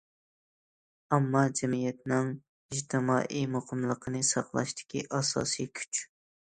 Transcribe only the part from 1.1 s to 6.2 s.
ئامما جەمئىيەتنىڭ ئىجتىمائىي مۇقىملىقىنى ساقلاشتىكى ئاساسىي كۈچ.